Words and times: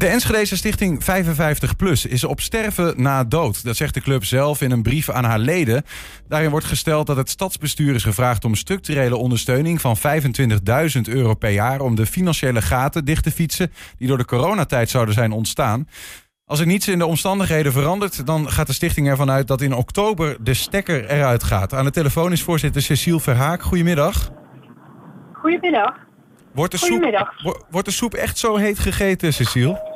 De 0.00 0.06
Enschedeze 0.06 0.56
stichting 0.56 1.02
55PLUS 1.02 2.10
is 2.10 2.24
op 2.24 2.40
sterven 2.40 3.02
na 3.02 3.24
dood. 3.24 3.64
Dat 3.64 3.76
zegt 3.76 3.94
de 3.94 4.00
club 4.00 4.24
zelf 4.24 4.60
in 4.60 4.70
een 4.70 4.82
brief 4.82 5.10
aan 5.10 5.24
haar 5.24 5.38
leden. 5.38 5.82
Daarin 6.28 6.50
wordt 6.50 6.66
gesteld 6.66 7.06
dat 7.06 7.16
het 7.16 7.30
stadsbestuur 7.30 7.94
is 7.94 8.02
gevraagd 8.02 8.44
om 8.44 8.54
structurele 8.54 9.16
ondersteuning 9.16 9.80
van 9.80 9.96
25.000 9.96 10.02
euro 11.02 11.34
per 11.34 11.50
jaar 11.50 11.80
om 11.80 11.94
de 11.94 12.06
financiële 12.06 12.62
gaten 12.62 13.04
dicht 13.04 13.22
te 13.22 13.30
fietsen 13.30 13.72
die 13.96 14.08
door 14.08 14.18
de 14.18 14.24
coronatijd 14.24 14.90
zouden 14.90 15.14
zijn 15.14 15.32
ontstaan. 15.32 15.88
Als 16.44 16.60
er 16.60 16.66
niets 16.66 16.88
in 16.88 16.98
de 16.98 17.06
omstandigheden 17.06 17.72
verandert, 17.72 18.26
dan 18.26 18.50
gaat 18.50 18.66
de 18.66 18.72
stichting 18.72 19.08
ervan 19.08 19.30
uit 19.30 19.46
dat 19.46 19.60
in 19.60 19.74
oktober 19.74 20.36
de 20.40 20.54
stekker 20.54 21.10
eruit 21.10 21.42
gaat. 21.42 21.74
Aan 21.74 21.84
de 21.84 21.90
telefoon 21.90 22.32
is 22.32 22.42
voorzitter 22.42 22.82
Cecile 22.82 23.20
Verhaak. 23.20 23.62
Goedemiddag. 23.62 24.30
Goedemiddag. 25.32 26.08
Wordt 26.54 26.72
de, 26.72 26.78
soep, 26.78 27.64
wordt 27.70 27.86
de 27.86 27.92
soep 27.92 28.14
echt 28.14 28.38
zo 28.38 28.56
heet 28.56 28.78
gegeten, 28.78 29.32
Cecile? 29.32 29.89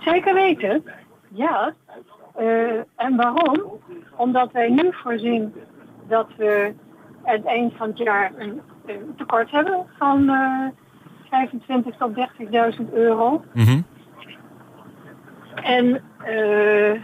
Zeker 0.00 0.34
weten. 0.34 0.84
Ja. 1.28 1.74
Eh, 2.34 2.78
en 2.96 3.16
waarom? 3.16 3.80
Omdat 4.16 4.52
wij 4.52 4.68
nu 4.68 4.92
voorzien 4.92 5.54
dat 6.08 6.28
we 6.36 6.74
aan 7.24 7.34
het 7.34 7.44
eind 7.44 7.76
van 7.76 7.88
het 7.88 7.98
jaar 7.98 8.32
een, 8.36 8.60
een 8.86 9.14
tekort 9.16 9.50
hebben 9.50 9.86
van 9.98 10.28
eh 10.28 10.66
25.000 11.30 11.96
tot 11.98 12.14
30.000 12.14 12.92
euro. 12.92 13.44
Mhm. 13.54 13.80
En 15.54 16.02
eh, 16.18 17.02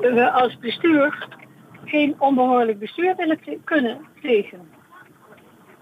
we 0.00 0.30
als 0.30 0.58
bestuur 0.58 1.28
geen 1.84 2.14
onbehoorlijk 2.18 2.78
bestuur 2.78 3.16
willen 3.16 3.38
kunnen 3.64 4.06
plegen. 4.20 4.68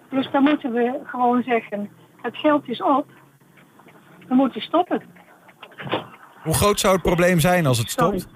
Dus 0.08 0.30
dan 0.30 0.42
moeten 0.42 0.72
we 0.72 1.00
gewoon 1.04 1.42
zeggen, 1.42 1.90
het 2.22 2.36
geld 2.36 2.68
is 2.68 2.82
op. 2.82 3.06
We 4.28 4.34
moeten 4.34 4.60
stoppen. 4.60 5.02
Hoe 6.42 6.54
groot 6.54 6.80
zou 6.80 6.92
het 6.92 7.02
probleem 7.02 7.40
zijn 7.40 7.66
als 7.66 7.78
het 7.78 7.90
stopt? 7.90 8.28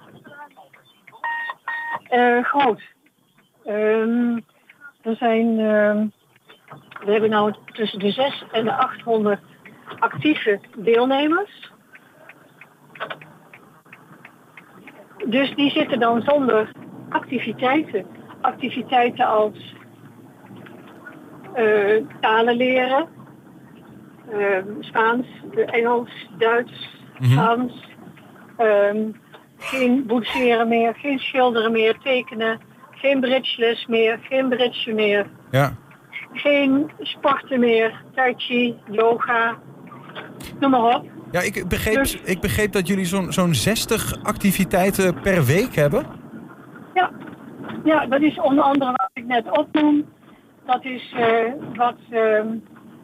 Eh, 2.09 2.45
groot. 2.45 2.83
Ehm, 3.65 4.37
er 5.03 5.17
zijn, 5.17 5.59
ehm, 5.61 6.07
we 7.05 7.13
hebben 7.13 7.31
nou 7.31 7.55
tussen 7.67 7.99
de 7.99 8.11
6 8.11 8.45
en 8.53 8.65
de 8.65 8.73
800 8.73 9.41
actieve 9.99 10.61
deelnemers. 10.77 11.73
Dus 15.27 15.55
die 15.55 15.71
zitten 15.71 15.99
dan 15.99 16.23
zonder 16.23 16.71
activiteiten. 17.09 18.07
Activiteiten 18.41 19.27
als 19.27 19.75
eh, 21.55 22.03
talen 22.21 22.57
leren, 22.57 23.09
ehm, 24.31 24.65
Spaans, 24.81 25.27
Engels, 25.67 26.29
Duits, 26.39 26.95
Mhm. 27.19 27.31
Frans. 27.33 27.73
Ehm, 28.57 28.99
geen 29.59 30.07
boetseren 30.07 30.69
meer, 30.69 30.95
geen 30.95 31.19
schilderen 31.19 31.73
meer, 31.73 31.99
tekenen, 32.03 32.61
geen 32.91 33.21
bridgeles 33.21 33.87
meer, 33.87 34.19
geen 34.23 34.49
bridge 34.49 34.93
meer, 34.93 35.27
Ja. 35.51 35.73
geen 36.33 36.91
sporten 36.99 37.61
meer, 37.61 38.03
tai 38.15 38.35
chi, 38.37 38.75
yoga, 38.91 39.57
noem 40.61 40.71
maar 40.71 40.97
op. 40.97 41.05
Ja, 41.31 41.41
ik 41.41 41.69
begreep, 41.69 41.95
Dus- 41.95 42.21
ik 42.21 42.41
begreep 42.41 42.73
dat 42.73 42.87
jullie 42.87 43.05
zo'n 43.05 43.33
zo'n 43.33 43.55
60 43.55 44.15
activiteiten 44.23 45.21
per 45.21 45.45
week 45.45 45.75
hebben. 45.75 46.07
Ja. 46.95 47.11
ja, 47.85 48.07
dat 48.07 48.21
is 48.21 48.41
onder 48.41 48.65
andere 48.65 48.91
wat 48.91 49.11
ik 49.13 49.25
net 49.27 49.59
opnoem. 49.59 50.05
Dat 50.67 50.85
is 50.85 51.13
eh, 51.17 51.53
wat, 51.75 51.97
ehm, 52.11 52.47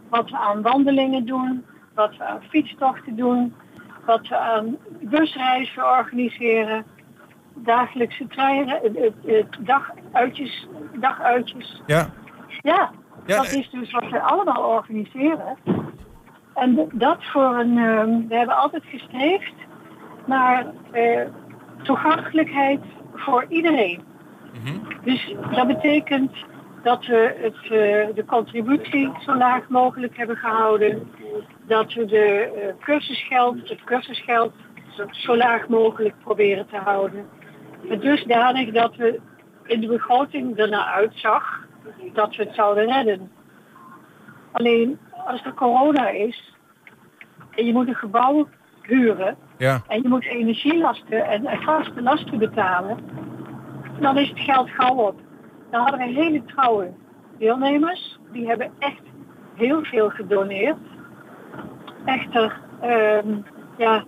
wat 0.09 0.31
we 0.31 0.37
aan 0.37 0.63
wandelingen 0.63 1.27
doen, 1.27 1.65
wat 1.95 2.17
we 2.17 2.25
aan 2.25 2.41
fietstochten 2.49 3.17
doen, 3.17 3.55
wat 4.05 4.29
we 4.29 4.37
aan 4.37 4.77
busreizen 5.01 5.85
organiseren, 5.99 6.85
dagelijkse 7.55 8.27
treinen, 8.27 8.83
eh, 8.83 9.05
eh, 9.05 9.39
eh, 9.39 9.45
daguitjes, 9.59 10.69
daguitjes. 10.99 11.83
Ja. 11.87 12.07
Ja, 12.63 12.91
Ja, 13.27 13.37
dat 13.37 13.53
is 13.53 13.71
dus 13.71 13.91
wat 13.93 14.11
we 14.11 14.21
allemaal 14.21 14.63
organiseren. 14.63 15.57
En 16.55 16.89
dat 16.93 17.25
voor 17.25 17.59
een, 17.59 17.79
ehm, 17.79 18.29
we 18.29 18.37
hebben 18.37 18.57
altijd 18.57 18.85
gestreefd 18.85 19.55
naar 20.27 20.67
toegankelijkheid 21.83 22.81
voor 23.15 23.45
iedereen. 23.49 24.03
Mhm. 24.53 25.05
Dus 25.05 25.35
dat 25.51 25.67
betekent 25.67 26.33
dat 26.83 27.07
we 27.07 27.35
het, 27.37 27.63
eh, 27.63 28.15
de 28.15 28.25
contributie 28.27 29.13
zo 29.25 29.37
laag 29.37 29.69
mogelijk 29.69 30.17
hebben 30.17 30.37
gehouden. 30.37 31.11
Dat 31.67 31.93
we 31.93 32.05
de 32.05 32.27
eh, 32.27 32.85
cursusgeld, 32.85 33.69
het 33.69 33.85
cursusgeld 33.85 34.53
zo 35.11 35.37
laag 35.37 35.69
mogelijk 35.69 36.15
proberen 36.23 36.67
te 36.67 36.77
houden. 36.77 37.27
Maar 37.89 37.99
dusdanig 37.99 38.71
dat 38.71 38.97
we 38.97 39.21
in 39.65 39.81
de 39.81 39.87
begroting 39.87 40.59
ernaar 40.59 40.85
uitzag 40.85 41.61
dat 42.13 42.37
we 42.37 42.43
het 42.43 42.55
zouden 42.55 42.87
redden. 42.87 43.31
Alleen 44.53 44.99
als 45.27 45.45
er 45.45 45.55
corona 45.55 46.09
is 46.09 46.55
en 47.51 47.67
je 47.67 47.73
moet 47.73 47.89
een 47.89 47.95
gebouw 47.95 48.49
huren 48.83 49.37
Ja. 49.57 49.83
en 49.89 50.03
je 50.03 50.09
moet 50.09 50.25
energielasten 50.25 51.25
en, 51.27 51.47
en 51.47 51.63
vaste 51.63 52.03
lasten 52.03 52.39
betalen, 52.39 52.99
dan 54.01 54.19
is 54.19 54.29
het 54.29 54.41
geld 54.41 54.71
gauw 54.71 54.95
op. 54.97 55.21
Dan 55.73 55.81
hadden 55.81 55.99
we 55.99 56.21
hele 56.23 56.45
trouwe 56.45 56.93
deelnemers, 57.39 58.19
die 58.33 58.47
hebben 58.47 58.71
echt 58.79 59.03
heel 59.55 59.85
veel 59.85 60.11
gedoneerd. 60.11 60.77
Echter, 62.05 62.61
ehm, 62.81 63.37
ja, 63.77 64.05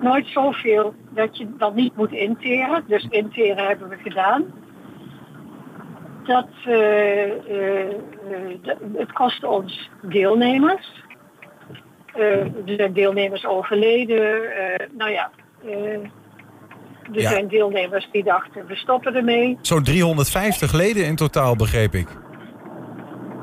nooit 0.00 0.26
zoveel 0.26 0.94
dat 1.10 1.38
je 1.38 1.56
dan 1.56 1.74
niet 1.74 1.96
moet 1.96 2.12
interen. 2.12 2.84
Dus 2.86 3.06
interen 3.10 3.66
hebben 3.66 3.88
we 3.88 3.96
gedaan. 3.96 4.44
Dat, 6.22 6.48
eh, 6.64 7.22
eh, 7.22 7.90
eh, 7.90 7.96
het 8.94 9.12
kostte 9.12 9.48
ons 9.48 9.90
deelnemers. 10.02 11.04
Er 12.14 12.52
zijn 12.64 12.92
deelnemers 12.92 13.46
overleden. 13.46 14.42
nou 14.92 15.10
ja, 15.10 15.30
er 17.14 17.20
Ja. 17.20 17.28
zijn 17.30 17.48
deelnemers 17.48 18.08
die 18.12 18.24
dachten, 18.24 18.66
we 18.66 18.76
stoppen 18.76 19.14
ermee. 19.14 19.58
Zo'n 19.60 19.82
350 19.82 20.72
leden 20.72 21.04
in 21.06 21.16
totaal, 21.16 21.56
begreep 21.56 21.94
ik. 21.94 22.08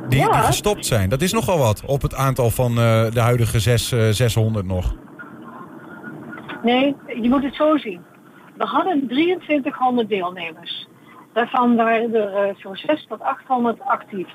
Die, 0.09 0.19
Ja. 0.19 0.31
die 0.31 0.41
gestopt 0.41 0.85
zijn. 0.85 1.09
Dat 1.09 1.21
is 1.21 1.33
nogal 1.33 1.57
wat 1.57 1.83
op 1.85 2.01
het 2.01 2.15
aantal 2.15 2.49
van 2.49 2.69
eh, 2.71 3.11
de 3.11 3.19
huidige 3.19 3.59
zes, 3.59 3.91
eh, 3.91 4.07
600 4.09 4.65
nog. 4.65 4.95
Nee, 6.63 6.95
je 7.21 7.29
moet 7.29 7.43
het 7.43 7.55
zo 7.55 7.77
zien. 7.77 8.01
We 8.57 8.65
hadden 8.65 9.07
2300 9.07 10.09
deelnemers. 10.09 10.87
Daarvan 11.33 11.75
waren 11.75 12.13
er 12.15 12.33
eh, 12.35 12.55
zo'n 12.55 12.75
6 12.75 13.05
tot 13.09 13.21
800 13.21 13.81
actief. 13.81 14.27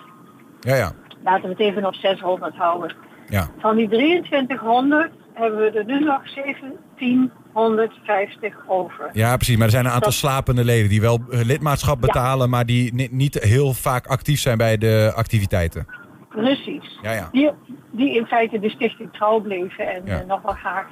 Ja, 0.60 0.74
ja. 0.74 0.92
Laten 1.24 1.42
we 1.42 1.48
het 1.48 1.58
even 1.58 1.86
op 1.86 1.94
600 1.94 2.56
houden. 2.56 2.94
ja. 3.28 3.48
Van 3.58 3.76
die 3.76 3.88
2300 3.88 5.10
hebben 5.34 5.58
we 5.60 5.70
er 5.78 5.84
nu 5.84 6.00
nog 6.04 6.34
1750 6.34 8.54
over. 8.66 9.08
Ja, 9.12 9.36
precies. 9.36 9.56
Maar 9.56 9.64
er 9.64 9.70
zijn 9.72 9.84
een 9.84 9.90
aantal 9.90 10.10
Dat- 10.10 10.18
slapende 10.18 10.64
leden 10.64 10.88
die 10.88 11.00
wel 11.00 11.18
eh, 11.30 11.40
lidmaatschap 11.44 12.00
betalen, 12.00 12.50
maar 12.50 12.66
die 12.66 12.94
ni- 12.94 13.08
niet 13.10 13.34
heel 13.34 13.72
vaak 13.72 14.06
actief 14.06 14.40
zijn 14.40 14.58
bij 14.58 14.78
de 14.78 15.12
activiteiten. 15.14 15.86
Precies. 16.28 16.98
Ja, 17.02 17.12
ja. 17.12 17.28
Die, 17.32 17.50
die 17.90 18.16
in 18.16 18.26
feite 18.26 18.58
de 18.58 18.70
stichting 18.70 19.12
trouw 19.12 19.40
bleven 19.40 19.88
en 19.94 20.02
Ja. 20.04 20.20
eh, 20.20 20.26
nog 20.26 20.42
wel 20.42 20.54
graag 20.54 20.86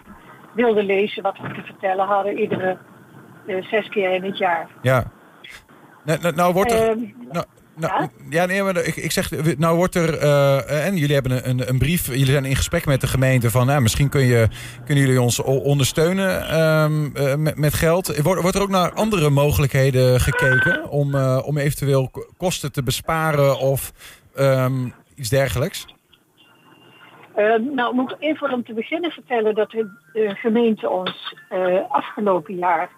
wilden 0.54 0.84
lezen 0.84 1.22
wat 1.22 1.36
we 1.42 1.48
te 1.52 1.62
vertellen 1.64 2.06
hadden 2.06 2.38
iedere 2.38 2.78
eh, 3.46 3.62
zes 3.64 3.88
keer 3.88 4.10
in 4.14 4.24
het 4.24 4.38
jaar. 4.38 4.68
Ja. 4.82 5.10
Nou, 6.04 6.18
nou, 6.22 6.34
nou 6.34 6.52
wordt 6.52 6.72
er... 6.72 6.88
Ehm, 6.88 6.98
Nou, 7.32 7.44
nou, 7.78 8.08
Ja? 8.30 8.46
nee, 8.46 8.62
maar 8.62 8.76
ik, 8.76 8.96
ik 8.96 9.12
zeg, 9.12 9.56
nou 9.58 9.76
wordt 9.76 9.94
er, 9.94 10.18
eh, 10.18 10.86
en 10.86 10.96
jullie 10.96 11.14
hebben 11.14 11.32
een, 11.32 11.48
een, 11.48 11.68
een 11.68 11.78
brief, 11.78 12.06
jullie 12.06 12.26
zijn 12.26 12.44
in 12.44 12.56
gesprek 12.56 12.86
met 12.86 13.00
de 13.00 13.06
gemeente 13.06 13.50
van, 13.50 13.66
nou, 13.66 13.80
misschien 13.80 14.08
kun 14.08 14.24
je, 14.24 14.48
kunnen 14.84 15.04
jullie 15.04 15.20
ons 15.20 15.42
ondersteunen 15.42 16.48
ehm, 16.48 17.16
eh, 17.16 17.34
met, 17.34 17.56
met 17.56 17.74
geld. 17.74 18.22
Wordt, 18.22 18.42
wordt 18.42 18.56
er 18.56 18.62
ook 18.62 18.68
naar 18.68 18.92
andere 18.92 19.30
mogelijkheden 19.30 20.20
gekeken 20.20 20.90
om, 20.90 21.14
eh, 21.14 21.42
om 21.44 21.58
eventueel 21.58 22.10
kosten 22.36 22.72
te 22.72 22.82
besparen 22.82 23.58
of 23.58 23.92
ehm, 24.34 24.88
iets 25.14 25.28
dergelijks? 25.28 25.86
Eh, 27.38 27.54
nou, 27.74 27.94
moet 27.94 28.10
ik 28.10 28.16
even 28.18 28.52
om 28.52 28.64
te 28.64 28.72
beginnen 28.74 29.10
vertellen 29.10 29.54
dat 29.54 29.70
de 29.70 29.90
eh, 30.12 30.34
gemeente 30.34 30.88
ons 30.90 31.34
eh, 31.48 31.90
afgelopen 31.90 32.54
jaar 32.54 32.82
eh, 32.82 32.97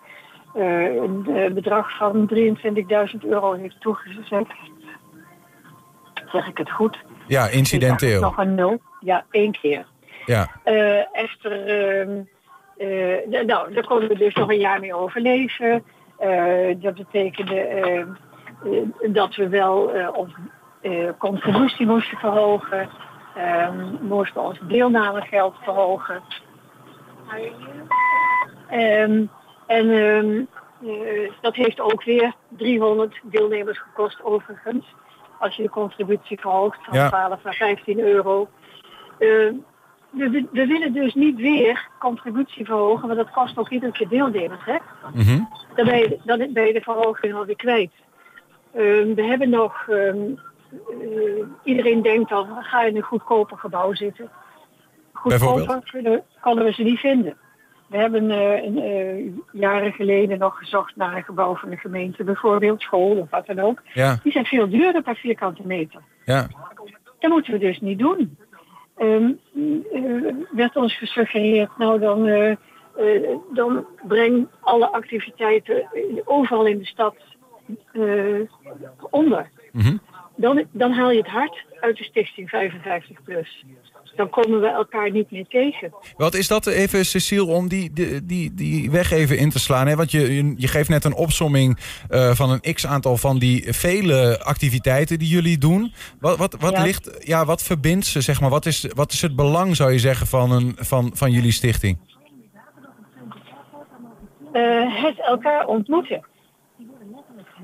een 0.55 1.27
eh, 1.37 1.53
bedrag 1.53 1.97
van 1.97 2.31
23.000 2.35 3.19
euro 3.29 3.53
heeft 3.53 3.81
toegezegd. 3.81 4.53
Zeg 6.33 6.47
ik 6.49 6.59
het 6.59 6.71
goed? 6.71 6.99
Ja, 7.27 7.49
incidenteel. 7.49 8.21
Nog 8.21 8.37
een 8.39 8.55
nul. 8.55 8.81
Ja, 9.01 9.25
één 9.31 9.53
keer. 9.53 9.87
Ja, 10.27 10.49
Eh, 10.65 11.17
echter, 11.17 11.67
ehm, 11.67 12.21
eh, 12.77 13.45
nou, 13.47 13.73
daar 13.75 13.87
konden 13.87 14.09
we 14.09 14.15
dus 14.19 14.35
nog 14.35 14.49
een 14.51 14.59
jaar 14.59 14.81
mee 14.81 14.95
overleven. 14.95 15.85
Eh, 16.19 16.75
dat 16.77 16.95
betekende 16.95 17.61
ehm, 17.61 18.09
eh, 18.65 19.13
dat 19.15 19.35
we 19.35 19.49
wel 19.49 19.93
eh, 19.93 20.09
onze 20.13 20.35
eh, 20.81 21.09
contributie 21.19 21.87
moesten 21.87 22.19
verhogen. 22.19 22.89
ehm, 23.37 23.95
moesten 24.01 24.43
ons 24.43 24.59
deelnamegeld 24.63 25.55
verhogen. 25.63 26.21
En 29.71 29.91
ehm, 29.91 30.45
eh, 30.91 31.31
dat 31.41 31.55
heeft 31.55 31.81
ook 31.81 32.05
weer 32.05 32.33
300 32.49 33.21
deelnemers 33.23 33.79
gekost 33.79 34.23
overigens. 34.23 34.95
Als 35.39 35.57
je 35.57 35.63
de 35.63 35.69
contributie 35.71 36.41
verhoogt 36.41 36.79
van 36.85 36.99
Ja. 36.99 37.09
12 37.09 37.43
naar 37.45 37.55
15 37.55 37.99
euro. 38.01 38.49
Ehm, 39.19 39.55
we, 40.11 40.31
we- 40.53 40.67
willen 40.67 40.93
dus 40.93 41.15
niet 41.15 41.37
weer 41.37 41.89
contributie 41.99 42.65
verhogen, 42.65 43.07
want 43.07 43.19
dat 43.19 43.31
kost 43.31 43.59
ook 43.59 43.69
iedere 43.71 43.93
keer 43.93 44.09
deelnemers. 44.09 44.65
Hè? 44.65 44.77
Dan 45.75 45.85
ben 45.87 45.99
je, 45.99 46.19
dan 46.25 46.53
ben 46.53 46.67
je 46.67 46.73
de 46.73 46.81
verhoging 46.81 47.35
alweer 47.35 47.57
kwijt. 47.57 47.93
Ehm, 48.75 49.15
we 49.15 49.23
hebben 49.23 49.51
nog... 49.51 49.89
eh, 49.89 50.15
iedereen 51.65 52.03
denkt 52.03 52.31
dan, 52.31 52.47
ga 52.61 52.83
je 52.83 52.91
in 52.91 52.97
een 52.97 53.03
goedkoper 53.03 53.59
gebouw 53.59 53.95
zitten. 53.95 54.31
Goedkoper 55.13 55.91
kunnen, 55.91 56.23
konden 56.41 56.65
we 56.65 56.73
ze 56.73 56.83
niet 56.83 56.99
vinden. 56.99 57.37
We 57.91 57.97
hebben 57.97 58.31
eh, 58.31 59.19
eh, 59.19 59.33
jaren 59.53 59.93
geleden 59.93 60.39
nog 60.39 60.59
gezocht 60.59 60.97
naar 60.97 61.17
een 61.17 61.25
gebouw 61.25 61.57
van 61.57 61.71
de 61.71 61.77
gemeente, 61.77 62.25
bijvoorbeeld 62.25 62.81
school 62.81 63.17
of 63.17 63.31
wat 63.31 63.47
dan 63.47 63.59
ook. 63.59 63.83
Ja, 63.95 64.19
Die 64.23 64.33
zijn 64.33 64.45
veel 64.45 64.69
duurder 64.69 65.03
per 65.03 65.17
vierkante 65.17 65.63
meter. 65.67 66.01
ja. 66.25 66.47
Dat 67.19 67.31
moeten 67.31 67.53
we 67.53 67.59
dus 67.59 67.81
niet 67.81 67.99
doen. 67.99 68.37
Eh, 68.97 69.27
werd 70.51 70.77
ons 70.77 70.99
gesuggereerd, 70.99 71.79
nou 71.79 71.99
dan, 72.01 72.25
dan 73.53 73.87
breng 74.07 74.49
alle 74.61 74.93
activiteiten 74.93 75.89
overal 76.25 76.67
in 76.67 76.79
de 76.79 76.85
stad 76.87 77.17
onder. 79.11 79.51
Mhm. 79.73 79.97
Dan, 80.37 80.65
dan 80.73 80.93
haal 80.93 81.11
je 81.11 81.19
het 81.19 81.27
hart 81.27 81.65
uit 81.81 81.97
de 81.97 82.05
stichting 82.05 82.49
55 82.49 83.23
plus. 83.23 83.65
Dan 84.21 84.31
komen 84.31 84.61
we 84.61 84.67
elkaar 84.67 85.11
niet 85.11 85.31
meer 85.31 85.47
tegen. 85.49 85.93
Wat 86.17 86.35
is 86.35 86.49
dat 86.49 86.67
even, 86.67 87.07
Cecile, 87.07 87.45
om 87.45 87.69
die, 87.69 87.93
die, 87.93 88.25
die, 88.25 88.55
die 88.55 88.91
weg 88.91 89.11
even 89.11 89.39
in 89.39 89.51
te 89.51 89.59
slaan? 89.59 89.87
Hè? 89.87 89.97
Want 89.97 90.11
je, 90.11 90.55
je, 90.57 90.69
geeft 90.69 90.89
net 90.89 91.05
een 91.05 91.15
opsomming 91.15 91.79
eh, 92.09 92.31
van 92.31 92.51
een 92.51 92.75
x-aantal 92.75 93.17
van 93.17 93.39
die 93.39 93.73
vele 93.73 94.41
activiteiten 94.43 95.19
die 95.19 95.29
jullie 95.29 95.59
doen. 95.59 95.93
Wat, 96.21 96.37
wat, 96.39 96.57
wat, 96.59 96.73
Ja. 96.73 96.83
ligt, 96.83 97.27
ja, 97.27 97.45
wat 97.45 97.63
verbindt 97.63 98.07
ze, 98.07 98.21
zeg 98.21 98.41
maar? 98.41 98.51
Wat 98.51 98.67
is, 98.67 98.87
wat 98.95 99.13
is 99.13 99.23
het 99.23 99.37
belang, 99.37 99.77
zou 99.77 99.93
je 99.93 99.99
zeggen, 99.99 100.27
van, 100.27 100.53
een, 100.53 100.77
van, 100.79 101.11
van 101.15 101.31
jullie 101.31 101.53
stichting? 101.53 101.99
Eh, 104.53 105.05
het 105.05 105.21
elkaar 105.21 105.67
ontmoeten. 105.67 106.25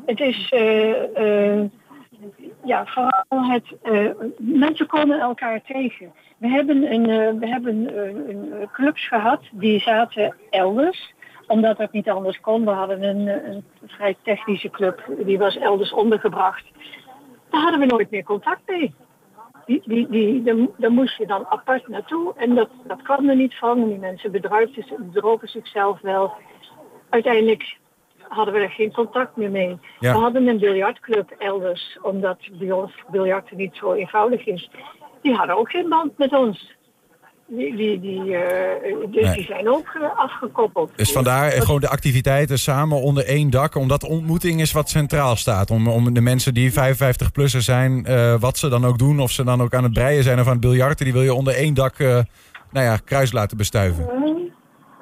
Het 0.06 0.20
is 0.20 0.48
eh, 0.48 1.60
ja, 2.66 2.86
vooral 2.86 3.50
het. 3.50 3.64
eh, 3.82 4.10
mensen 4.38 4.86
komen 4.86 5.20
elkaar 5.20 5.62
tegen. 5.62 6.12
We 6.38 6.48
hebben, 6.48 6.92
een, 6.92 7.10
eh, 7.10 7.38
we 7.38 7.46
hebben 7.46 7.96
eh, 7.96 8.66
clubs 8.72 9.08
gehad 9.08 9.40
die 9.52 9.80
zaten 9.80 10.34
elders 10.50 11.14
omdat 11.46 11.78
het 11.78 11.92
niet 11.92 12.08
anders 12.08 12.40
kon. 12.40 12.64
We 12.64 12.70
hadden 12.70 13.02
een, 13.02 13.26
een 13.26 13.64
vrij 13.86 14.16
technische 14.22 14.70
club, 14.70 15.04
die 15.18 15.38
was 15.38 15.56
elders 15.58 15.92
ondergebracht. 15.92 16.64
Daar 17.50 17.60
hadden 17.60 17.80
we 17.80 17.86
nooit 17.86 18.10
meer 18.10 18.24
contact 18.24 18.60
mee. 18.66 18.94
Die, 19.66 19.82
die, 19.84 20.08
die, 20.08 20.42
daar, 20.76 20.92
moest 20.92 21.16
je 21.16 21.26
dan 21.26 21.46
apart 21.48 21.88
naartoe 21.88 22.32
en 22.36 22.54
dat, 22.54 22.68
dat 22.86 23.02
kwam 23.02 23.28
er 23.28 23.36
niet 23.36 23.54
van. 23.54 23.88
Die 23.88 23.98
mensen 23.98 24.32
bedrogen 24.32 25.48
zichzelf 25.48 26.00
wel. 26.00 26.32
Uiteindelijk 27.08 27.78
hadden 28.28 28.54
we 28.54 28.60
er 28.60 28.70
geen 28.70 28.92
contact 28.92 29.36
meer 29.36 29.50
mee. 29.50 29.78
Ja. 30.00 30.12
We 30.12 30.18
hadden 30.18 30.46
een 30.46 30.58
biljartclub 30.58 31.30
elders, 31.38 31.98
omdat 32.02 32.38
bij 32.58 32.72
ons 32.72 32.92
biljarten 33.10 33.56
niet 33.56 33.76
zo 33.76 33.92
eenvoudig 33.92 34.46
is. 34.46 34.70
Die 35.22 35.34
hadden 35.34 35.56
ook 35.58 35.70
geen 35.70 35.88
band 35.88 36.18
met 36.18 36.32
ons. 36.32 36.74
Die, 37.48 37.76
die, 37.76 38.00
die, 38.00 38.36
eh, 38.36 38.94
dus 39.10 39.24
Nee. 39.24 39.34
die 39.34 39.44
zijn 39.44 39.68
ook 39.70 39.98
eh, 40.00 40.18
afgekoppeld. 40.18 40.90
Dus 40.96 41.12
vandaar 41.12 41.48
eh, 41.52 41.60
gewoon 41.60 41.80
de 41.80 41.88
activiteiten 41.88 42.58
samen 42.58 43.00
onder 43.02 43.24
één 43.24 43.50
dak. 43.50 43.74
Omdat 43.74 44.04
ontmoeting 44.04 44.60
is 44.60 44.72
wat 44.72 44.88
centraal 44.88 45.36
staat. 45.36 45.70
Om, 45.70 45.88
om 45.88 46.14
de 46.14 46.20
mensen 46.20 46.54
die 46.54 46.72
55-plussen 46.72 47.62
zijn, 47.62 48.06
wat 48.40 48.58
ze 48.58 48.68
dan 48.68 48.84
ook 48.84 48.98
doen. 48.98 49.20
Of 49.20 49.30
ze 49.30 49.44
dan 49.44 49.62
ook 49.62 49.74
aan 49.74 49.82
het 49.82 49.92
breien 49.92 50.22
zijn 50.22 50.40
of 50.40 50.46
aan 50.46 50.52
het 50.52 50.60
biljarten. 50.60 51.04
Die 51.04 51.14
wil 51.14 51.22
je 51.22 51.34
onder 51.34 51.54
één 51.54 51.74
dak 51.74 51.98
nou 51.98 52.24
ja, 52.86 52.96
kruis 53.04 53.32
laten 53.32 53.56
bestuiven. 53.56 54.08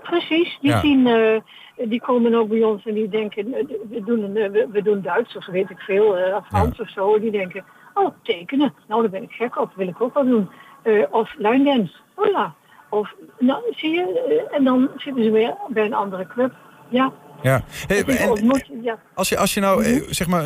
Precies, 0.02 0.58
die, 0.60 0.70
Ja. 0.70 0.80
zien, 0.80 1.02
die 1.76 2.00
komen 2.00 2.34
ook 2.34 2.48
bij 2.48 2.62
ons 2.62 2.86
en 2.86 2.94
die 2.94 3.08
denken, 3.08 3.54
eh, 3.54 3.64
we 3.88 4.02
doen, 4.04 4.22
een, 4.22 4.36
eh, 4.36 4.66
we, 4.70 4.82
doen 4.82 5.00
Duits 5.00 5.36
of 5.36 5.46
weet 5.46 5.70
ik 5.70 5.80
veel, 5.80 6.16
eh, 6.16 6.42
Frans 6.44 6.80
of 6.80 6.88
zo. 6.88 7.18
Die 7.20 7.30
denken, 7.30 7.64
oh 7.94 8.14
tekenen, 8.22 8.74
nou 8.86 9.00
daar 9.00 9.10
ben 9.10 9.22
ik 9.22 9.32
gek 9.32 9.56
op, 9.56 9.72
wil 9.74 9.88
ik 9.88 10.00
ook 10.00 10.14
wel 10.14 10.24
doen. 10.24 10.50
Eh, 10.82 11.02
of 11.10 11.34
line 11.38 11.64
dance, 11.64 11.94
hola. 12.14 12.54
Of, 12.90 13.14
nou 13.38 13.62
zie 13.70 13.90
je, 13.90 14.46
en 14.50 14.64
dan 14.64 14.90
zitten 14.96 15.24
ze 15.24 15.30
weer 15.30 15.54
bij 15.68 15.84
een 15.84 15.94
andere 15.94 16.26
club. 16.26 16.52
Ja, 16.88 17.12
Ja. 17.44 17.64
Hey, 17.86 18.28
ontmoet, 18.28 18.70
ja. 18.82 18.98
Als 19.14 19.28
je, 19.28 19.38
als 19.38 19.54
je 19.54 19.60
nou, 19.60 19.84
eh, 19.84 20.02
zeg 20.10 20.26
maar, 20.26 20.44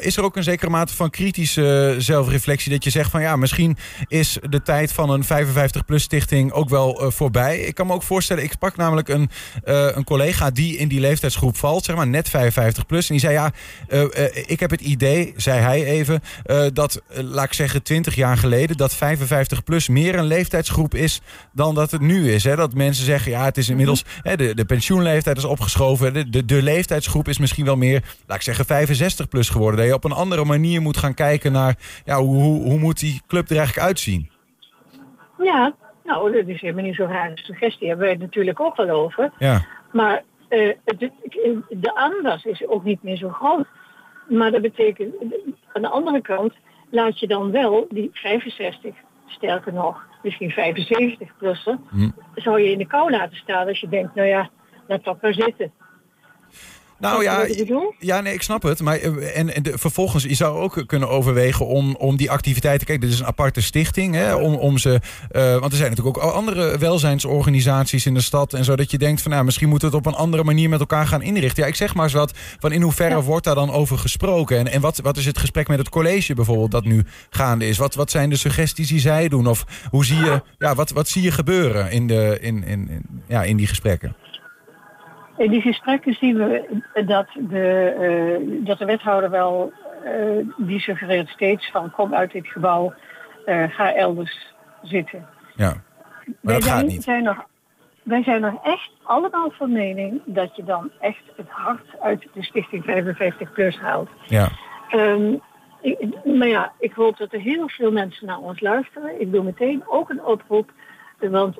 is 0.00 0.16
er 0.16 0.24
ook 0.24 0.36
een 0.36 0.42
zekere 0.42 0.70
mate 0.70 0.94
van 0.94 1.10
kritische 1.10 1.94
eh, 1.94 2.00
zelfreflectie 2.00 2.72
dat 2.72 2.84
je 2.84 2.90
zegt 2.90 3.10
van 3.10 3.20
ja, 3.20 3.36
misschien 3.36 3.76
is 4.08 4.38
de 4.48 4.62
tijd 4.62 4.92
van 4.92 5.10
een 5.10 5.24
55-plus 5.24 6.02
stichting 6.02 6.52
ook 6.52 6.68
wel 6.68 7.00
eh, 7.00 7.10
voorbij. 7.10 7.58
Ik 7.58 7.74
kan 7.74 7.86
me 7.86 7.92
ook 7.92 8.02
voorstellen, 8.02 8.42
ik 8.42 8.52
sprak 8.52 8.76
namelijk 8.76 9.08
een, 9.08 9.30
eh, 9.64 9.88
een 9.96 10.04
collega 10.04 10.50
die 10.50 10.76
in 10.76 10.88
die 10.88 11.00
leeftijdsgroep 11.00 11.56
valt, 11.56 11.84
zeg 11.84 11.96
maar 11.96 12.06
net 12.06 12.28
55-plus. 12.28 13.08
En 13.08 13.14
die 13.14 13.20
zei 13.20 13.32
ja, 13.32 13.52
eh, 13.88 14.26
eh, 14.26 14.44
ik 14.46 14.60
heb 14.60 14.70
het 14.70 14.80
idee, 14.80 15.32
zei 15.36 15.60
hij 15.60 15.84
even, 15.84 16.20
eh, 16.44 16.64
dat, 16.72 17.02
eh, 17.08 17.22
laat 17.22 17.44
ik 17.44 17.52
zeggen, 17.52 17.82
20 17.82 18.14
jaar 18.14 18.36
geleden, 18.36 18.76
dat 18.76 18.94
55-plus 18.94 19.88
meer 19.88 20.14
een 20.14 20.24
leeftijdsgroep 20.24 20.94
is 20.94 21.20
dan 21.52 21.74
dat 21.74 21.90
het 21.90 22.00
nu 22.00 22.32
is. 22.32 22.44
Hè? 22.44 22.56
Dat 22.56 22.74
mensen 22.74 23.04
zeggen, 23.04 23.30
ja, 23.30 23.44
het 23.44 23.56
is 23.56 23.68
inmiddels, 23.68 24.04
hè, 24.22 24.36
de, 24.36 24.54
de 24.54 24.64
pensioenleeftijd 24.64 25.36
is 25.36 25.44
opgeschoven. 25.44 26.30
De, 26.30 26.35
de, 26.36 26.44
de 26.44 26.62
leeftijdsgroep 26.62 27.28
is 27.28 27.38
misschien 27.38 27.64
wel 27.64 27.76
meer, 27.76 28.02
laat 28.26 28.36
ik 28.36 28.42
zeggen, 28.42 28.64
65 28.64 29.28
plus 29.28 29.48
geworden. 29.48 29.78
Dat 29.78 29.88
je 29.88 29.94
op 29.94 30.04
een 30.04 30.12
andere 30.12 30.44
manier 30.44 30.82
moet 30.82 30.96
gaan 30.96 31.14
kijken 31.14 31.52
naar, 31.52 31.76
ja, 32.04 32.16
hoe, 32.20 32.42
hoe, 32.42 32.62
hoe 32.62 32.78
moet 32.78 33.00
die 33.00 33.22
club 33.26 33.50
er 33.50 33.56
eigenlijk 33.56 33.86
uitzien? 33.86 34.30
Ja, 35.38 35.74
nou 36.04 36.32
dat 36.32 36.46
is 36.46 36.60
helemaal 36.60 36.84
niet 36.84 36.94
zo'n 36.94 37.08
rare 37.08 37.32
suggestie, 37.34 37.88
hebben 37.88 38.04
wij 38.06 38.14
het 38.14 38.22
natuurlijk 38.22 38.60
ook 38.60 38.76
wel 38.76 38.90
over. 38.90 39.32
Ja, 39.38 39.66
Maar 39.92 40.22
eh, 40.48 40.72
de, 40.84 41.10
de 41.68 41.94
aanwas 41.94 42.44
is 42.44 42.66
ook 42.66 42.84
niet 42.84 43.02
meer 43.02 43.16
zo 43.16 43.28
groot. 43.28 43.66
Maar 44.28 44.50
dat 44.50 44.62
betekent, 44.62 45.14
aan 45.72 45.82
de 45.82 45.88
andere 45.88 46.20
kant 46.22 46.52
laat 46.90 47.20
je 47.20 47.26
dan 47.26 47.50
wel 47.50 47.86
die 47.90 48.10
65, 48.12 48.94
sterker 49.26 49.72
nog, 49.72 50.04
misschien 50.22 50.50
75-plussen, 50.50 51.80
Hm. 51.90 52.08
zou 52.34 52.60
je 52.60 52.70
in 52.70 52.78
de 52.78 52.86
kou 52.86 53.10
laten 53.10 53.36
staan 53.36 53.66
als 53.68 53.80
je 53.80 53.88
denkt, 53.88 54.14
nou 54.14 54.28
ja, 54.28 54.48
laat 54.86 55.04
dat 55.04 55.22
maar 55.22 55.34
zitten. 55.34 55.72
Nou 56.98 57.18
je 57.18 57.24
ja, 57.24 57.46
ja, 57.98 58.20
nee, 58.20 58.34
ik 58.34 58.42
snap 58.42 58.62
het. 58.62 58.80
Maar 58.80 58.96
eh, 58.98 59.38
en, 59.38 59.54
en 59.54 59.62
de, 59.62 59.78
vervolgens, 59.78 60.24
je 60.24 60.34
zou 60.34 60.58
ook 60.58 60.82
kunnen 60.86 61.08
overwegen 61.08 61.66
om, 61.66 61.94
om 61.96 62.16
die 62.16 62.30
activiteiten. 62.30 62.86
Kijk, 62.86 63.00
dit 63.00 63.10
is 63.10 63.18
een 63.20 63.26
aparte 63.26 63.62
stichting. 63.62 64.14
Hè, 64.14 64.34
om, 64.34 64.54
om 64.54 64.78
ze, 64.78 65.00
eh, 65.30 65.58
want 65.58 65.72
er 65.72 65.78
zijn 65.78 65.90
natuurlijk 65.90 66.16
ook 66.16 66.32
andere 66.32 66.78
welzijnsorganisaties 66.78 68.06
in 68.06 68.14
de 68.14 68.20
stad. 68.20 68.52
En 68.52 68.64
zo 68.64 68.76
dat 68.76 68.90
je 68.90 68.98
denkt 68.98 69.22
van 69.22 69.30
nou, 69.30 69.44
misschien 69.44 69.68
moeten 69.68 69.90
we 69.90 69.96
het 69.96 70.06
op 70.06 70.12
een 70.12 70.18
andere 70.18 70.44
manier 70.44 70.68
met 70.68 70.80
elkaar 70.80 71.06
gaan 71.06 71.22
inrichten. 71.22 71.62
Ja, 71.62 71.68
ik 71.68 71.74
zeg 71.74 71.94
maar 71.94 72.04
eens 72.04 72.12
wat. 72.12 72.32
Van 72.58 72.72
in 72.72 72.82
hoeverre 72.82 73.14
Ja. 73.14 73.22
wordt 73.22 73.44
daar 73.44 73.54
dan 73.54 73.70
over 73.72 73.98
gesproken? 73.98 74.58
En, 74.58 74.68
en 74.68 74.80
wat, 74.80 74.98
wat 75.02 75.16
is 75.16 75.26
het 75.26 75.38
gesprek 75.38 75.68
met 75.68 75.78
het 75.78 75.88
college 75.88 76.34
bijvoorbeeld 76.34 76.70
dat 76.70 76.84
nu 76.84 77.04
gaande 77.30 77.66
is? 77.68 77.78
Wat, 77.78 77.94
wat 77.94 78.10
zijn 78.10 78.30
de 78.30 78.36
suggesties 78.36 78.88
die 78.88 79.00
zij 79.00 79.28
doen? 79.28 79.46
Of 79.46 79.64
hoe 79.90 80.04
zie 80.04 80.16
je, 80.18 80.42
ja, 80.58 80.74
wat, 80.74 80.90
wat 80.90 81.08
zie 81.08 81.22
je 81.22 81.30
gebeuren 81.30 81.90
in, 81.90 82.06
de, 82.06 82.38
in, 82.40 82.64
in, 82.64 82.88
in- 82.88 83.22
ja, 83.28 83.42
in 83.42 83.56
die 83.56 83.66
gesprekken? 83.66 84.16
In 85.36 85.50
die 85.50 85.60
gesprekken 85.60 86.14
zien 86.14 86.36
we 86.36 86.80
dat 87.06 87.26
de, 87.34 87.94
eh, 87.98 88.66
dat 88.66 88.78
de 88.78 88.84
wethouder 88.84 89.30
wel, 89.30 89.72
eh, 90.04 90.12
die 90.56 90.80
suggereert 90.80 91.28
steeds 91.28 91.70
van 91.70 91.90
kom 91.90 92.14
uit 92.14 92.32
dit 92.32 92.46
gebouw, 92.46 92.94
eh, 93.44 93.70
ga 93.70 93.94
elders 93.94 94.54
zitten. 94.82 95.26
Ja, 95.54 95.74
maar 96.24 96.34
wij 96.40 96.54
dat 96.54 96.64
gaat 96.64 96.78
zijn, 96.78 96.86
niet. 96.86 97.02
Zijn 97.02 97.22
nog, 97.22 97.46
wij 98.02 98.22
zijn 98.22 98.40
nog 98.40 98.64
echt 98.64 98.90
allemaal 99.02 99.50
van 99.50 99.72
mening 99.72 100.20
dat 100.24 100.56
je 100.56 100.64
dan 100.64 100.90
echt 101.00 101.22
het 101.36 101.48
hart 101.48 102.00
uit 102.00 102.26
de 102.32 102.42
Stichting 102.42 102.84
55 102.84 103.52
Plus 103.52 103.78
haalt. 103.78 104.08
Ja, 104.26 104.48
Ehm, 104.90 105.34
ik, 105.80 106.24
maar 106.24 106.48
ja, 106.48 106.72
ik 106.78 106.92
hoop 106.92 107.16
dat 107.16 107.32
er 107.32 107.40
heel 107.40 107.68
veel 107.68 107.92
mensen 107.92 108.26
naar 108.26 108.38
ons 108.38 108.60
luisteren. 108.60 109.20
Ik 109.20 109.32
doe 109.32 109.42
meteen 109.42 109.82
ook 109.86 110.10
een 110.10 110.24
oproep, 110.24 110.70
want 111.18 111.56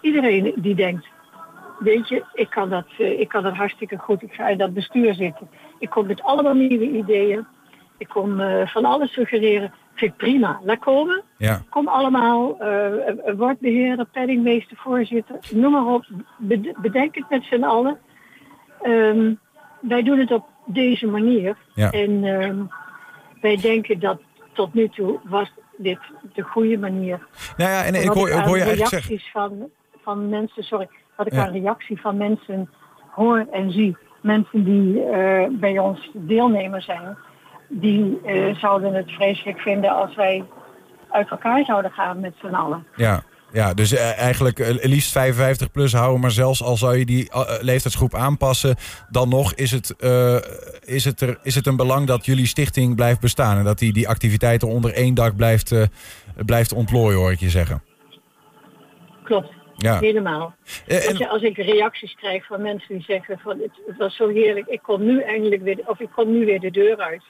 iedereen 0.00 0.52
die 0.56 0.74
denkt, 0.74 1.06
weet 1.82 2.08
je, 2.08 2.24
ik 2.34 2.50
kan, 2.50 2.68
dat, 2.70 2.86
eh, 2.98 3.20
ik 3.20 3.28
kan 3.28 3.42
dat 3.42 3.54
hartstikke 3.54 3.98
goed. 3.98 4.22
Ik 4.22 4.32
ga 4.32 4.48
in 4.48 4.58
dat 4.58 4.74
bestuur 4.74 5.14
zitten. 5.14 5.48
Ik 5.78 5.90
kom 5.90 6.06
met 6.06 6.22
allemaal 6.22 6.54
nieuwe 6.54 6.88
ideeën. 6.90 7.46
Ik 7.98 8.08
kom 8.08 8.40
eh, 8.40 8.66
van 8.66 8.84
alles 8.84 9.12
suggereren. 9.12 9.72
Vind 9.94 10.10
ik 10.12 10.16
prima. 10.16 10.60
Laat 10.64 10.78
komen. 10.78 11.22
ja. 11.36 11.62
Kom 11.70 11.88
allemaal, 11.88 12.58
eh 12.60 13.34
word 13.36 13.58
beheerder, 13.60 14.06
penningmeester, 14.06 14.76
voorzitter, 14.76 15.36
noem 15.54 15.72
maar 15.72 15.86
op. 15.86 16.04
Bed- 16.38 16.74
Bedenk 16.82 17.14
het 17.14 17.30
met 17.30 17.44
z'n 17.44 17.62
allen. 17.62 17.98
Ehm, 18.82 19.34
wij 19.80 20.02
doen 20.02 20.18
het 20.18 20.32
op 20.32 20.46
deze 20.66 21.06
manier. 21.06 21.56
Ja. 21.74 21.90
En 21.90 22.24
ehm, 22.24 22.56
wij 23.40 23.56
denken 23.56 24.00
dat 24.00 24.20
tot 24.52 24.74
nu 24.74 24.88
toe 24.88 25.20
was 25.24 25.52
dit 25.76 25.98
de 26.34 26.42
goede 26.42 26.78
manier. 26.78 27.26
Nou 27.56 27.70
ja, 27.70 27.84
en 27.84 27.94
ik 27.94 28.08
hoor, 28.08 28.28
ik 28.28 28.34
hoor 28.34 28.56
je 28.56 28.62
eigenlijk 28.62 28.90
zeggen. 28.90 29.08
reacties 29.08 29.30
van, 29.32 29.70
van 30.02 30.28
mensen, 30.28 30.62
sorry, 30.62 30.88
wat 31.22 31.32
ik 31.32 31.38
aan 31.38 31.52
reactie 31.52 32.00
van 32.00 32.16
mensen 32.16 32.68
hoor 33.10 33.46
en 33.52 33.70
zie. 33.70 33.96
Mensen 34.20 34.64
die 34.64 35.02
eh, 35.02 35.48
bij 35.50 35.78
ons 35.78 36.10
deelnemer 36.14 36.82
zijn, 36.82 37.16
die 37.68 38.20
eh, 38.24 38.54
zouden 38.54 38.94
het 38.94 39.10
vreselijk 39.10 39.58
vinden 39.58 39.90
als 39.90 40.14
wij 40.14 40.44
uit 41.10 41.30
elkaar 41.30 41.64
zouden 41.64 41.90
gaan 41.90 42.20
met 42.20 42.34
z'n 42.40 42.54
allen. 42.54 42.86
Ja. 42.96 43.22
Ja, 43.52 43.74
dus 43.74 43.92
eh, 43.92 44.18
eigenlijk 44.18 44.58
liefst 44.82 45.12
55 45.12 45.70
plus 45.70 45.92
houden, 45.92 46.20
maar 46.20 46.30
zelfs 46.30 46.62
al 46.62 46.76
zou 46.76 46.96
je 46.96 47.04
die 47.04 47.30
leeftijdsgroep 47.60 48.14
aanpassen, 48.14 48.76
dan 49.10 49.28
nog 49.28 49.54
is 49.54 49.70
het, 49.70 49.96
is, 50.84 51.04
het 51.04 51.20
er, 51.20 51.38
is 51.42 51.54
het 51.54 51.66
een 51.66 51.76
belang 51.76 52.06
dat 52.06 52.24
jullie 52.24 52.46
stichting 52.46 52.96
blijft 52.96 53.20
bestaan 53.20 53.58
en 53.58 53.64
dat 53.64 53.78
die, 53.78 53.92
die 53.92 54.08
activiteiten 54.08 54.68
onder 54.68 54.92
één 54.92 55.14
dak 55.14 55.36
blijft, 55.36 55.74
blijft 56.46 56.72
ontplooien, 56.72 57.18
hoor 57.18 57.32
ik 57.32 57.40
je 57.40 57.50
zeggen. 57.50 57.82
Klopt. 59.24 59.61
Ja. 59.82 59.98
Helemaal. 59.98 60.54
Eh, 60.86 61.30
als, 61.30 61.42
ik 61.42 61.56
reacties 61.56 62.14
krijg 62.14 62.46
van 62.46 62.62
mensen 62.62 62.94
die 62.94 63.04
zeggen 63.04 63.38
van 63.38 63.58
het, 63.58 63.80
het, 63.86 63.96
was 63.96 64.16
zo 64.16 64.28
heerlijk, 64.28 64.66
ik 64.66 64.82
kom 64.82 65.04
nu 65.04 65.20
eindelijk 65.20 65.62
weer, 65.62 65.78
of 65.84 66.00
ik 66.00 66.10
kom 66.14 66.32
nu 66.32 66.44
weer 66.44 66.60
de 66.60 66.70
deur 66.70 66.96
uit. 66.96 67.22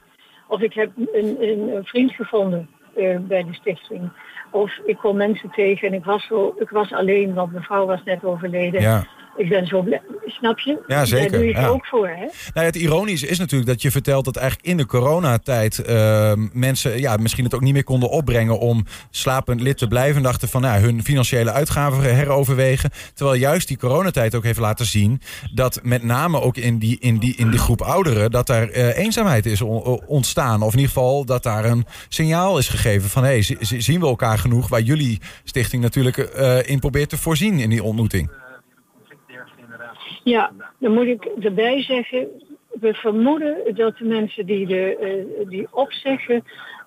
Of 0.49 0.61
ik 0.61 0.75
heb 0.75 0.91
een, 0.97 1.37
een, 1.41 1.77
een 1.77 1.85
vriend 1.85 2.13
gevonden 2.13 2.69
uh, 2.97 3.19
bij 3.19 3.45
de 3.45 3.55
stichting. 3.55 4.13
Of 4.51 4.79
ik 4.85 4.97
kom 4.97 5.17
mensen 5.17 5.51
tegen 5.51 5.89
en 5.89 5.95
ik 5.95 6.05
was, 6.05 6.27
zo, 6.27 6.55
ik 6.59 6.71
was 6.71 6.93
alleen, 6.93 7.35
want 7.35 7.53
mijn 7.53 7.65
vrouw 7.65 7.87
was 7.87 8.03
net 8.05 8.25
overleden. 8.25 8.81
Ja 8.81 9.07
ik 9.37 9.49
ben 9.49 9.67
zo 9.67 9.83
blij. 9.83 10.03
Snap 10.27 10.59
je? 10.59 10.79
Ja, 10.87 11.05
zeker. 11.05 11.31
Daar 11.31 11.41
doe 11.41 11.49
je 11.49 11.57
het 11.57 11.69
ook 11.69 11.87
voor, 11.87 12.09
hè? 12.09 12.27
Nou, 12.55 12.67
het 12.67 12.77
ironische 12.77 13.27
is 13.27 13.39
natuurlijk 13.39 13.71
dat 13.71 13.83
je 13.83 13.91
vertelt 13.91 14.25
dat 14.25 14.37
eigenlijk 14.37 14.69
in 14.69 14.77
de 14.77 14.87
coronatijd 14.87 15.83
uh, 15.89 16.33
mensen 16.53 17.01
ja, 17.01 17.17
misschien 17.17 17.45
het 17.45 17.55
ook 17.55 17.61
niet 17.61 17.73
meer 17.73 17.85
konden 17.85 18.11
opbrengen 18.11 18.59
om 18.59 18.85
slapend 19.11 19.61
lid 19.61 19.79
te 19.79 19.89
blijven. 19.89 20.17
En 20.17 20.23
dachten 20.23 20.49
van 20.49 20.61
nou, 20.61 20.81
hun 20.81 21.05
financiële 21.05 21.53
uitgaven 21.53 22.15
heroverwegen. 22.17 22.91
Terwijl 23.15 23.39
juist 23.39 23.69
die 23.69 23.77
coronatijd 23.77 24.35
ook 24.35 24.45
heeft 24.45 24.59
laten 24.59 24.87
zien 24.87 25.21
dat 25.55 25.81
met 25.83 26.03
name 26.03 26.41
ook 26.41 26.57
in 26.57 26.79
die, 26.79 26.97
in 27.01 27.19
die, 27.19 27.37
in 27.37 27.51
die 27.51 27.59
groep 27.59 27.81
ouderen, 27.83 28.31
dat 28.31 28.47
daar 28.47 28.71
uh, 28.71 28.99
eenzaamheid 28.99 29.47
is 29.47 29.61
ontstaan. 30.07 30.63
Of 30.63 30.73
in 30.73 30.79
ieder 30.79 30.93
geval 30.93 31.25
dat 31.25 31.43
daar 31.43 31.65
een 31.65 31.87
signaal 32.09 32.59
is 32.59 32.69
gegeven 32.69 33.11
van 33.11 33.25
hé, 33.25 33.31
hey, 33.31 33.57
zien 33.61 34.01
we 34.01 34.07
elkaar 34.07 34.39
genoeg? 34.39 34.69
Waar 34.69 34.81
jullie 34.81 35.21
stichting 35.45 35.83
natuurlijk 35.83 36.17
uh, 36.17 36.69
in 36.69 36.79
probeert 36.79 37.09
te 37.09 37.17
voorzien 37.17 37.59
in 37.59 37.71
die 37.71 37.83
ontmoeting. 37.83 38.31
Ja, 40.25 40.53
dan 40.79 40.95
moet 40.95 41.07
ik 41.07 41.25
erbij 41.25 41.83
zeggen, 41.83 42.29
we 42.81 42.95
vermoeden 42.95 43.75
dat 43.75 43.97
de 43.97 44.05
mensen 44.05 44.47
die, 44.47 44.67
de, 44.67 44.97
uh, 45.41 45.49
die 45.49 45.67
opzeggen, 45.71 46.45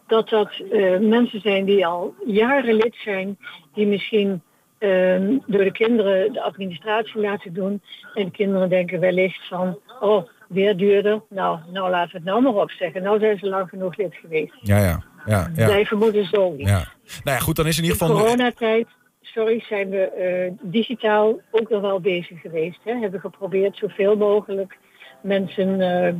dat 0.08 0.30
dat 0.30 0.52
uh, 0.72 1.00
mensen 1.00 1.42
zijn 1.42 1.66
die 1.66 1.86
al 1.86 2.16
jaren 2.26 2.76
lid 2.76 2.96
zijn, 3.04 3.38
die 3.74 3.88
misschien 3.88 4.42
uh, 4.80 5.40
door 5.46 5.64
de 5.64 5.72
kinderen 5.72 6.34
de 6.34 6.42
administratie 6.42 7.22
laten 7.22 7.54
doen. 7.54 7.82
En 8.14 8.26
de 8.26 8.32
kinderen 8.32 8.70
denken 8.70 9.00
wellicht 9.00 9.48
van, 9.48 9.80
oh, 10.00 10.28
weer 10.48 10.78
duurder. 10.78 11.22
Nou, 11.30 11.60
nou 11.72 11.90
laten 11.90 12.12
we 12.12 12.18
het 12.18 12.26
nou 12.26 12.42
maar 12.42 12.54
opzeggen. 12.54 13.04
Nou 13.04 13.20
zijn 13.20 13.38
ze 13.38 13.46
lang 13.46 13.70
genoeg 13.70 13.98
lid 13.98 14.16
geweest. 14.16 14.54
Ja, 14.62 14.78
ja. 14.78 15.04
ja, 15.26 15.52
ja. 15.56 15.68
Wij 15.68 15.86
vermoeden 15.86 16.26
zo. 16.26 16.54
Ja. 16.58 16.88
Nou 17.24 17.38
ja, 17.38 17.40
goed, 17.40 17.56
dan 17.56 17.68
is 17.68 17.78
in 17.78 17.84
ieder 17.84 17.98
geval... 17.98 18.16
In 18.16 18.22
coronatijd 18.22 18.88
sorry, 19.36 19.60
zijn 19.60 19.90
we 19.90 20.12
uh, 20.18 20.72
digitaal 20.72 21.40
ook 21.52 21.70
nog 21.70 21.82
wel 21.82 22.00
bezig 22.00 22.42
geweest. 22.42 22.80
Hè? 22.84 22.94
Hebben 23.00 23.20
geprobeerd 23.20 23.78
zoveel 23.78 24.16
mogelijk 24.18 24.78
mensen 25.22 25.80
uh, 25.80 26.14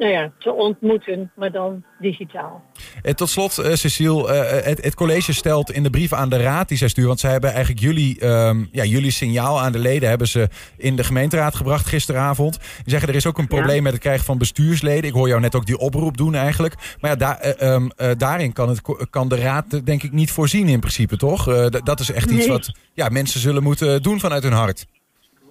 nou 0.00 0.12
ja, 0.12 0.32
te 0.38 0.52
ontmoeten, 0.52 1.30
maar 1.36 1.52
dan 1.52 1.84
digitaal. 1.98 2.62
En 3.02 3.16
tot 3.16 3.28
slot, 3.28 3.58
uh, 3.58 3.72
Cecile, 3.72 4.22
uh, 4.22 4.64
het, 4.64 4.84
het, 4.84 4.94
college 4.94 5.32
stelt 5.32 5.70
in 5.70 5.82
de 5.82 5.90
brief 5.90 6.12
aan 6.12 6.28
de 6.28 6.42
raad 6.42 6.68
die 6.68 6.78
zij 6.78 6.88
sturen, 6.88 7.08
want 7.08 7.20
zij 7.20 7.30
hebben 7.30 7.50
eigenlijk 7.50 7.80
jullie, 7.80 8.26
um, 8.26 8.68
ja, 8.72 8.84
jullie 8.84 9.10
signaal 9.10 9.60
aan 9.60 9.72
de 9.72 9.78
leden 9.78 10.08
hebben 10.08 10.28
ze 10.28 10.48
in 10.76 10.96
de 10.96 11.04
gemeenteraad 11.04 11.54
gebracht 11.54 11.86
gisteravond. 11.86 12.58
Die 12.58 12.82
zeggen 12.84 13.08
er 13.08 13.14
is 13.14 13.26
ook 13.26 13.38
een 13.38 13.46
probleem 13.46 13.82
met 13.82 13.92
het 13.92 14.00
krijgen 14.00 14.24
van 14.24 14.38
bestuursleden. 14.38 15.04
Ik 15.04 15.14
hoor 15.14 15.28
jou 15.28 15.40
net 15.40 15.54
ook 15.54 15.66
die 15.66 15.78
oproep 15.78 16.16
doen 16.16 16.34
eigenlijk. 16.34 16.74
Maar 17.00 17.10
ja, 17.10 17.16
daar, 17.16 17.54
um, 17.72 17.90
daarin 18.16 18.52
kan, 18.52 18.68
het, 18.68 18.80
kan 19.10 19.28
de 19.28 19.36
raad 19.36 19.86
denk 19.86 20.02
ik 20.02 20.12
niet 20.12 20.30
voorzien 20.30 20.68
in 20.68 20.80
principe, 20.80 21.16
toch? 21.16 21.68
dat 21.70 22.00
is 22.00 22.10
echt 22.10 22.30
iets 22.30 22.46
wat 22.46 22.72
ja, 22.92 23.08
mensen 23.08 23.40
zullen 23.40 23.62
moeten 23.62 24.02
doen 24.02 24.20
vanuit 24.20 24.42
hun 24.42 24.52
hart. 24.52 24.86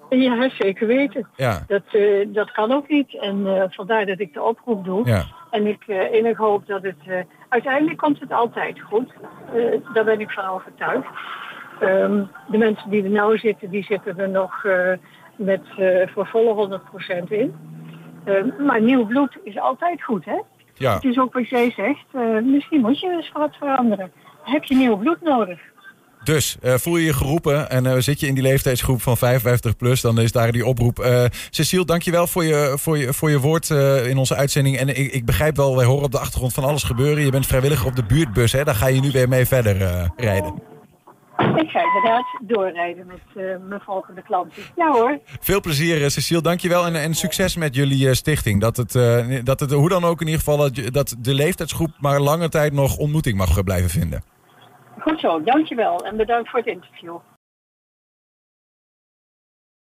Ja, 0.10 0.50
zeker 0.50 0.88
weten. 0.88 1.28
Ja. 1.36 1.64
Dat, 1.68 1.84
uh, 1.92 2.28
dat 2.28 2.52
kan 2.52 2.72
ook 2.72 2.90
niet. 2.90 3.20
En 3.20 3.40
uh, 3.40 3.64
vandaar 3.70 4.06
dat 4.06 4.20
ik 4.20 4.34
de 4.34 4.44
oproep 4.44 4.86
doe. 4.86 5.06
Ja. 5.06 5.24
En 5.52 5.68
ik 5.68 5.84
uh, 5.88 6.14
innig 6.14 6.38
hoop 6.38 6.68
dat 6.68 6.84
het... 6.84 7.26
uiteindelijk 7.50 7.98
komt 7.98 8.20
het 8.20 8.32
altijd 8.32 8.80
goed. 8.80 9.14
daar 9.94 10.04
ben 10.04 10.20
ik 10.20 10.32
van 10.32 10.46
overtuigd. 10.46 11.08
Um, 11.82 12.30
de 12.48 12.58
mensen 12.58 12.90
die 12.90 13.04
er 13.04 13.10
nou 13.10 13.38
zitten, 13.38 13.70
die 13.70 13.84
zitten 13.84 14.18
er 14.18 14.30
nog 14.30 14.66
met 15.36 15.62
voor 16.14 16.28
volle 16.28 16.80
100% 17.24 17.28
in. 17.30 17.56
Ehm, 18.26 18.66
maar 18.66 18.82
nieuw 18.82 19.06
bloed 19.06 19.38
is 19.44 19.58
altijd 19.58 20.04
goed, 20.04 20.26
hè? 20.26 20.42
Ja. 20.74 20.94
Het 20.94 21.04
is 21.04 21.20
ook 21.20 21.34
wat 21.34 21.50
jij 21.50 21.72
zegt. 21.72 22.06
misschien 22.44 22.82
moet 22.82 23.00
je 23.00 23.10
eens 23.10 23.32
wat 23.32 23.56
veranderen. 23.56 24.12
Heb 24.44 24.64
je 24.64 24.76
nieuw 24.76 24.98
bloed 24.98 25.22
nodig? 25.22 25.60
Dus 26.24 26.58
uh, 26.64 26.74
voel 26.74 26.98
je 26.98 27.06
je 27.06 27.14
geroepen 27.14 27.70
en 27.70 27.86
uh, 27.86 27.94
zit 27.98 28.20
je 28.20 28.28
in 28.28 28.34
die 28.34 28.44
leeftijdsgroep 28.44 29.02
van 29.02 29.18
55 29.18 29.76
plus, 29.76 30.02
dan 30.02 30.20
is 30.20 30.32
daar 30.32 30.52
die 30.52 30.66
oproep. 30.66 31.00
Uh, 31.00 31.26
Cecile, 31.50 31.86
dankjewel 31.86 32.28
voor 32.28 32.44
je, 32.44 32.74
voor 32.78 32.98
je, 32.98 33.14
voor 33.14 33.30
je 33.30 33.40
woord 33.40 33.70
in 34.06 34.18
onze 34.18 34.36
uitzending. 34.36 34.78
En 34.78 34.88
ik, 34.88 35.14
ik, 35.14 35.26
begrijp 35.26 35.56
wel, 35.56 35.76
wij 35.76 35.86
horen 35.86 36.04
op 36.04 36.12
de 36.12 36.20
achtergrond 36.20 36.54
van 36.54 36.64
alles 36.64 36.84
gebeuren. 36.84 37.24
Je 37.24 37.32
bent 37.32 37.48
vrijwilliger 37.48 37.88
op 37.88 37.96
de 37.96 38.04
buurtbus, 38.04 38.52
hè? 38.52 38.64
daar 38.64 38.76
ga 38.76 38.88
je 38.88 39.02
nu 39.02 39.12
weer 39.12 39.28
mee 39.28 39.46
verder 39.46 39.78
rijden. 40.16 40.68
Ik 41.56 41.70
ga 41.70 41.84
inderdaad 41.86 42.26
doorrijden 42.42 43.08
met 43.08 43.20
mijn 43.68 43.82
volgende 43.82 44.22
klanten. 44.22 44.64
Ja 44.76 44.92
hoor. 44.92 45.20
Veel 45.40 45.62
plezier, 45.62 46.12
Cecile. 46.12 46.42
Dankjewel 46.42 46.86
en, 46.86 46.96
en 46.96 47.14
succes 47.14 47.56
met 47.56 47.76
jullie 47.76 48.14
stichting. 48.14 48.62
Dat 48.62 48.78
het, 48.78 48.92
dat 49.46 49.60
het, 49.60 49.72
hoe 49.72 49.90
dan 49.90 50.04
ook 50.04 50.22
in 50.22 50.28
ieder 50.28 50.42
geval, 50.44 50.70
dat 50.92 51.16
de 51.20 51.34
leeftijdsgroep 51.34 51.92
maar 52.00 52.20
lange 52.20 52.50
tijd 52.50 52.74
nog 52.74 52.98
ontmoeting 52.98 53.38
mag 53.38 53.64
blijven 53.64 53.90
vinden. 53.90 54.24
Goed 55.00 55.20
zo, 55.20 55.44
dankjewel 55.44 56.06
en 56.06 56.18
bedankt 56.18 56.50
voor 56.50 56.60
het 56.60 56.68
interview. 56.68 57.18